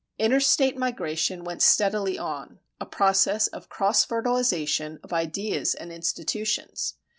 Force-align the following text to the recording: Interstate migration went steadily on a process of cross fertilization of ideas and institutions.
Interstate 0.17 0.75
migration 0.75 1.43
went 1.43 1.61
steadily 1.61 2.17
on 2.17 2.57
a 2.79 2.87
process 2.87 3.45
of 3.45 3.69
cross 3.69 4.03
fertilization 4.03 4.99
of 5.03 5.13
ideas 5.13 5.75
and 5.75 5.91
institutions. 5.91 6.95